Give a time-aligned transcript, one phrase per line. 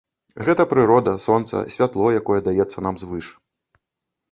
[0.45, 3.31] Гэта прырода, сонца, святло, якое даецца нам звыш.